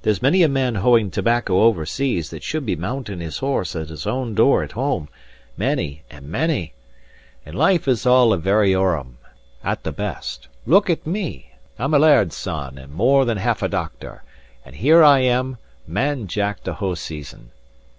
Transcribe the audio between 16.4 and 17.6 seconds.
to Hoseason!"